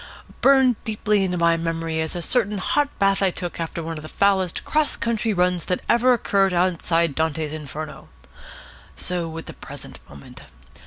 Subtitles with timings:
[0.41, 4.01] Burned deeply into my memory is a certain hot bath I took after one of
[4.01, 8.09] the foulest cross country runs that ever occurred outside Dante's Inferno.
[8.95, 10.41] So with the present moment.